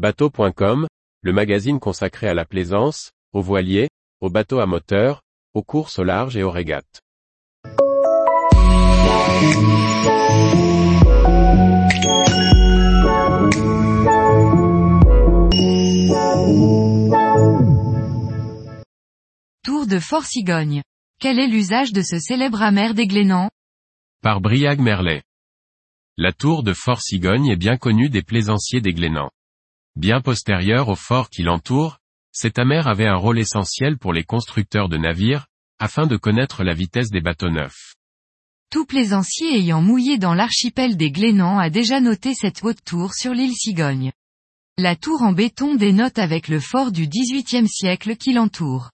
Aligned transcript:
Bateau.com, 0.00 0.88
le 1.20 1.32
magazine 1.34 1.78
consacré 1.78 2.26
à 2.26 2.32
la 2.32 2.46
plaisance, 2.46 3.12
aux 3.34 3.42
voiliers, 3.42 3.90
aux 4.22 4.30
bateaux 4.30 4.60
à 4.60 4.64
moteur, 4.64 5.20
aux 5.52 5.62
courses 5.62 5.98
au 5.98 6.04
large 6.04 6.38
et 6.38 6.42
aux 6.42 6.50
régates. 6.50 7.02
Tour 19.62 19.86
de 19.86 19.98
Fort 19.98 20.24
Cigogne. 20.24 20.82
Quel 21.20 21.38
est 21.38 21.46
l'usage 21.46 21.92
de 21.92 22.00
ce 22.00 22.18
célèbre 22.18 22.62
amer 22.62 22.94
des 22.94 23.06
Glénans 23.06 23.50
Par 24.22 24.40
Briag 24.40 24.80
Merlet. 24.80 25.22
La 26.16 26.32
tour 26.32 26.62
de 26.62 26.72
Fort 26.72 27.02
Cigogne 27.02 27.48
est 27.48 27.56
bien 27.56 27.76
connue 27.76 28.08
des 28.08 28.22
plaisanciers 28.22 28.80
des 28.80 28.94
Glénans. 28.94 29.30
Bien 30.00 30.22
postérieure 30.22 30.88
au 30.88 30.94
fort 30.94 31.28
qui 31.28 31.42
l'entoure, 31.42 31.98
cette 32.32 32.58
amer 32.58 32.88
avait 32.88 33.06
un 33.06 33.16
rôle 33.16 33.38
essentiel 33.38 33.98
pour 33.98 34.14
les 34.14 34.24
constructeurs 34.24 34.88
de 34.88 34.96
navires, 34.96 35.46
afin 35.78 36.06
de 36.06 36.16
connaître 36.16 36.64
la 36.64 36.72
vitesse 36.72 37.10
des 37.10 37.20
bateaux 37.20 37.50
neufs. 37.50 37.96
Tout 38.70 38.86
plaisancier 38.86 39.58
ayant 39.58 39.82
mouillé 39.82 40.16
dans 40.16 40.32
l'archipel 40.32 40.96
des 40.96 41.10
Glénans 41.10 41.58
a 41.58 41.68
déjà 41.68 42.00
noté 42.00 42.32
cette 42.32 42.64
haute 42.64 42.82
tour 42.82 43.12
sur 43.12 43.34
l'île 43.34 43.52
Cigogne. 43.52 44.10
La 44.78 44.96
tour 44.96 45.20
en 45.20 45.32
béton 45.32 45.74
dénote 45.74 46.18
avec 46.18 46.48
le 46.48 46.60
fort 46.60 46.92
du 46.92 47.06
XVIIIe 47.06 47.68
siècle 47.68 48.16
qui 48.16 48.32
l'entoure. 48.32 48.92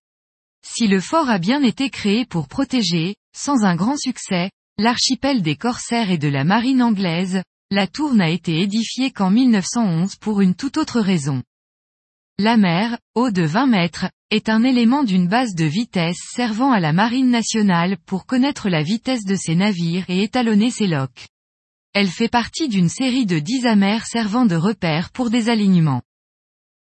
Si 0.67 0.89
le 0.89 1.01
fort 1.01 1.31
a 1.31 1.39
bien 1.39 1.63
été 1.63 1.89
créé 1.89 2.27
pour 2.27 2.49
protéger, 2.49 3.15
sans 3.33 3.65
un 3.65 3.77
grand 3.77 3.97
succès, 3.97 4.51
l'archipel 4.77 5.43
des 5.43 5.55
corsaires 5.55 6.11
et 6.11 6.19
de 6.19 6.27
la 6.27 6.43
marine 6.43 6.83
anglaise, 6.83 7.43
la 7.73 7.89
tour 7.89 8.15
n'a 8.15 8.31
été 8.31 8.61
édifiée 8.61 9.11
qu'en 9.11 9.31
1911 9.31 10.17
pour 10.17 10.41
une 10.41 10.55
toute 10.55 10.77
autre 10.77 11.01
raison. 11.01 11.43
La 12.39 12.57
mer, 12.57 12.99
haut 13.17 13.31
de 13.31 13.43
20 13.43 13.67
mètres, 13.67 14.07
est 14.31 14.49
un 14.49 14.63
élément 14.63 15.03
d'une 15.03 15.27
base 15.27 15.55
de 15.55 15.65
vitesse 15.65 16.19
servant 16.33 16.71
à 16.71 16.79
la 16.79 16.93
marine 16.93 17.31
nationale 17.31 17.97
pour 18.07 18.25
connaître 18.25 18.69
la 18.69 18.83
vitesse 18.83 19.25
de 19.25 19.35
ses 19.35 19.57
navires 19.57 20.05
et 20.09 20.23
étalonner 20.23 20.71
ses 20.71 20.87
loques. 20.87 21.27
Elle 21.93 22.09
fait 22.09 22.29
partie 22.29 22.69
d'une 22.69 22.89
série 22.89 23.27
de 23.27 23.41
10 23.41 23.67
amers 23.67 24.07
servant 24.07 24.47
de 24.47 24.55
repères 24.55 25.11
pour 25.11 25.31
des 25.31 25.49
alignements. 25.49 26.03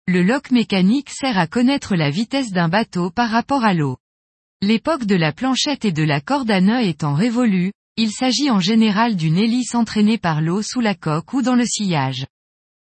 Le 0.06 0.22
lock 0.22 0.52
mécanique 0.52 1.10
sert 1.10 1.38
à 1.38 1.48
connaître 1.48 1.96
la 1.96 2.10
vitesse 2.10 2.50
d'un 2.50 2.68
bateau 2.68 3.10
par 3.10 3.30
rapport 3.30 3.64
à 3.64 3.74
l'eau. 3.74 3.96
L'époque 4.62 5.06
de 5.06 5.16
la 5.16 5.32
planchette 5.32 5.84
et 5.84 5.92
de 5.92 6.04
la 6.04 6.20
corde 6.20 6.50
à 6.50 6.60
nœud 6.60 6.82
étant 6.82 7.14
révolue, 7.14 7.72
il 8.00 8.12
s'agit 8.12 8.48
en 8.48 8.60
général 8.60 9.16
d'une 9.16 9.36
hélice 9.36 9.74
entraînée 9.74 10.18
par 10.18 10.40
l'eau 10.40 10.62
sous 10.62 10.80
la 10.80 10.94
coque 10.94 11.32
ou 11.32 11.42
dans 11.42 11.56
le 11.56 11.66
sillage. 11.66 12.26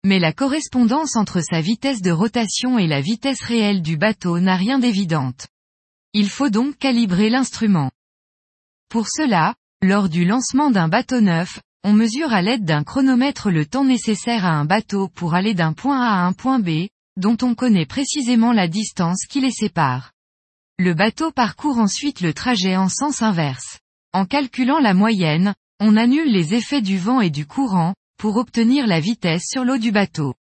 Mais 0.05 0.19
la 0.19 0.33
correspondance 0.33 1.15
entre 1.15 1.41
sa 1.41 1.61
vitesse 1.61 2.03
de 2.03 2.11
rotation 2.11 2.77
et 2.77 2.85
la 2.85 3.01
vitesse 3.01 3.41
réelle 3.41 3.81
du 3.81 3.97
bateau 3.97 4.39
n'a 4.39 4.55
rien 4.55 4.77
d'évidente. 4.77 5.47
Il 6.13 6.29
faut 6.29 6.49
donc 6.49 6.77
calibrer 6.77 7.31
l'instrument. 7.31 7.89
Pour 8.87 9.07
cela, 9.07 9.55
lors 9.81 10.09
du 10.09 10.25
lancement 10.25 10.69
d'un 10.69 10.87
bateau 10.87 11.21
neuf, 11.21 11.59
on 11.83 11.93
mesure 11.93 12.31
à 12.31 12.43
l'aide 12.43 12.63
d'un 12.63 12.83
chronomètre 12.83 13.49
le 13.49 13.65
temps 13.65 13.85
nécessaire 13.85 14.45
à 14.45 14.51
un 14.51 14.65
bateau 14.65 15.07
pour 15.07 15.33
aller 15.33 15.55
d'un 15.55 15.73
point 15.73 15.99
A 15.99 16.21
à 16.21 16.25
un 16.27 16.33
point 16.33 16.59
B, 16.59 16.87
dont 17.17 17.37
on 17.41 17.55
connaît 17.55 17.87
précisément 17.87 18.53
la 18.53 18.67
distance 18.67 19.25
qui 19.27 19.41
les 19.41 19.51
sépare. 19.51 20.11
Le 20.77 20.93
bateau 20.93 21.31
parcourt 21.31 21.79
ensuite 21.79 22.21
le 22.21 22.31
trajet 22.31 22.77
en 22.77 22.89
sens 22.89 23.23
inverse. 23.23 23.79
En 24.11 24.25
calculant 24.25 24.79
la 24.79 24.95
moyenne, 24.95 25.53
on 25.79 25.95
annule 25.95 26.31
les 26.31 26.55
effets 26.55 26.81
du 26.81 26.97
vent 26.97 27.21
et 27.21 27.29
du 27.29 27.45
courant, 27.45 27.93
pour 28.17 28.37
obtenir 28.37 28.87
la 28.87 28.99
vitesse 28.99 29.43
sur 29.47 29.63
l'eau 29.63 29.77
du 29.77 29.91
bateau. 29.91 30.33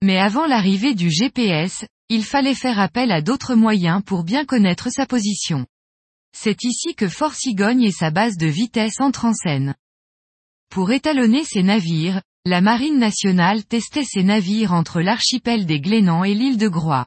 Mais 0.00 0.16
avant 0.16 0.46
l'arrivée 0.46 0.94
du 0.94 1.10
GPS, 1.10 1.84
il 2.08 2.24
fallait 2.24 2.54
faire 2.54 2.78
appel 2.78 3.10
à 3.10 3.20
d'autres 3.20 3.54
moyens 3.54 4.02
pour 4.04 4.22
bien 4.22 4.44
connaître 4.44 4.90
sa 4.90 5.06
position. 5.06 5.66
C'est 6.32 6.62
ici 6.62 6.94
que 6.94 7.08
Fort 7.08 7.34
Cigogne 7.34 7.82
et 7.82 7.92
sa 7.92 8.10
base 8.10 8.36
de 8.36 8.46
vitesse 8.46 9.00
entrent 9.00 9.26
en 9.26 9.34
scène. 9.34 9.74
Pour 10.70 10.92
étalonner 10.92 11.44
ses 11.44 11.64
navires, 11.64 12.22
la 12.46 12.60
Marine 12.60 12.98
nationale 12.98 13.64
testait 13.64 14.04
ses 14.04 14.22
navires 14.22 14.72
entre 14.72 15.00
l'archipel 15.00 15.66
des 15.66 15.80
Glénans 15.80 16.22
et 16.22 16.34
l'île 16.34 16.58
de 16.58 16.68
Groix. 16.68 17.06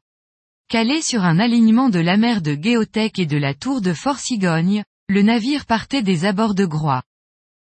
Calé 0.67 1.01
sur 1.01 1.23
un 1.23 1.39
alignement 1.39 1.89
de 1.89 1.99
la 1.99 2.17
mer 2.17 2.41
de 2.41 2.57
Géothèque 2.61 3.19
et 3.19 3.25
de 3.25 3.37
la 3.37 3.53
tour 3.53 3.81
de 3.81 3.93
Fort 3.93 4.19
Cigogne, 4.19 4.83
le 5.13 5.21
navire 5.21 5.67
partait 5.67 6.01
des 6.01 6.25
abords 6.25 6.55
de 6.55 6.65
Groix. 6.65 7.03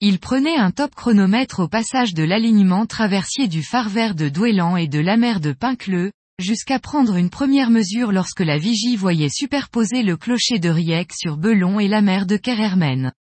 Il 0.01 0.17
prenait 0.17 0.57
un 0.57 0.71
top 0.71 0.95
chronomètre 0.95 1.59
au 1.59 1.67
passage 1.67 2.15
de 2.15 2.23
l'alignement 2.23 2.87
traversier 2.87 3.47
du 3.47 3.61
phare 3.61 3.87
vert 3.87 4.15
de 4.15 4.29
Douélan 4.29 4.77
et 4.77 4.87
de 4.87 4.97
la 4.97 5.15
mer 5.15 5.39
de 5.39 5.53
Pincleux, 5.53 6.11
jusqu'à 6.39 6.79
prendre 6.79 7.15
une 7.17 7.29
première 7.29 7.69
mesure 7.69 8.11
lorsque 8.11 8.39
la 8.39 8.57
vigie 8.57 8.95
voyait 8.95 9.29
superposer 9.29 10.01
le 10.01 10.17
clocher 10.17 10.57
de 10.57 10.69
Rieck 10.69 11.13
sur 11.13 11.37
Belon 11.37 11.79
et 11.79 11.87
la 11.87 12.01
mer 12.01 12.25
de 12.25 12.35
Kerhermen. 12.35 13.13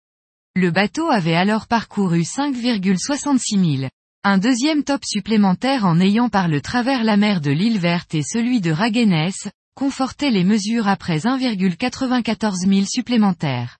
Le 0.56 0.71
bateau 0.71 1.11
avait 1.11 1.37
alors 1.37 1.67
parcouru 1.67 2.23
5,66 2.23 3.79
000. 3.81 3.91
Un 4.25 4.39
deuxième 4.39 4.85
top 4.85 5.05
supplémentaire 5.05 5.85
en 5.85 6.01
ayant 6.01 6.31
par 6.31 6.49
le 6.49 6.62
travers 6.62 7.05
la 7.05 7.19
mer 7.19 7.43
de 7.43 7.51
l'île 7.51 7.79
verte 7.79 8.15
et 8.15 8.23
celui 8.23 8.62
de 8.62 8.71
Raguenès, 8.71 9.37
confortait 9.75 10.31
les 10.31 10.45
mesures 10.45 10.89
après 10.89 11.19
1,94 11.19 12.67
000 12.67 12.87
supplémentaires. 12.87 13.77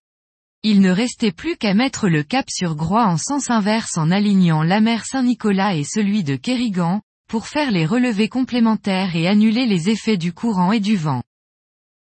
Il 0.67 0.81
ne 0.81 0.91
restait 0.91 1.31
plus 1.31 1.59
qu'à 1.59 1.75
mettre 1.75 2.09
le 2.09 2.23
cap 2.23 2.47
sur 2.49 2.75
Groix 2.75 3.05
en 3.05 3.19
sens 3.19 3.51
inverse 3.51 3.99
en 3.99 4.11
alignant 4.11 4.63
la 4.63 4.81
mer 4.81 5.05
Saint-Nicolas 5.05 5.77
et 5.77 5.85
celui 5.85 6.25
de 6.25 6.37
Kérigan, 6.37 7.03
pour 7.29 7.49
faire 7.49 7.71
les 7.71 7.85
relevés 7.85 8.31
complémentaires 8.31 9.15
et 9.15 9.29
annuler 9.29 9.67
les 9.67 9.91
effets 9.91 10.17
du 10.17 10.33
courant 10.33 10.73
et 10.73 10.81
du 10.81 10.97
vent. 10.97 11.23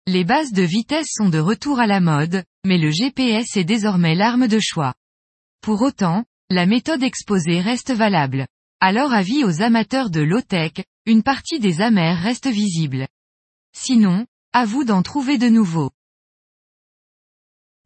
Les 0.06 0.24
bases 0.24 0.52
de 0.52 0.62
vitesse 0.62 1.08
sont 1.10 1.30
de 1.30 1.38
retour 1.38 1.80
à 1.80 1.86
la 1.86 2.00
mode, 2.00 2.44
mais 2.66 2.76
le 2.76 2.90
GPS 2.90 3.56
est 3.56 3.64
désormais 3.64 4.14
l'arme 4.14 4.48
de 4.48 4.58
choix. 4.60 4.92
Pour 5.62 5.80
autant, 5.80 6.26
la 6.50 6.66
méthode 6.66 7.02
exposée 7.02 7.58
reste 7.58 7.92
valable. 7.94 8.46
Alors 8.80 9.14
avis 9.14 9.44
aux 9.44 9.62
amateurs 9.62 10.10
de 10.10 10.20
low-tech, 10.20 10.72
une 11.06 11.22
partie 11.22 11.58
des 11.58 11.80
amers 11.80 12.20
reste 12.20 12.48
visible. 12.48 13.08
Sinon, 13.74 14.26
à 14.52 14.66
vous 14.66 14.84
d'en 14.84 15.00
trouver 15.00 15.38
de 15.38 15.48
nouveaux. 15.48 15.90